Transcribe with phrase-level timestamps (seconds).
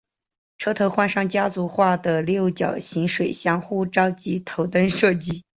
[0.57, 5.43] 车头换上家族化的六角形水箱护罩及头灯设计。